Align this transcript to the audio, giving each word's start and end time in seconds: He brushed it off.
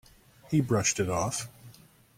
He 0.49 0.61
brushed 0.61 0.99
it 0.99 1.11
off. 1.11 1.47